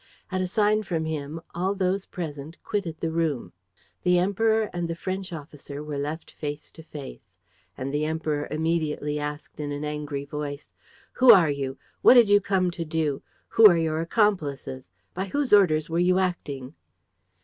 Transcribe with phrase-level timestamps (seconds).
[0.31, 3.53] At a sign from him, all those present quitted the room.
[4.01, 7.29] The Emperor and the French officer were left face to face.
[7.77, 10.73] And the Emperor immediately asked, in an angry voice:
[11.13, 11.77] "Who are you?
[12.01, 13.21] What did you come to do?
[13.49, 14.89] Who are your accomplices?
[15.13, 16.73] By whose orders were you acting?"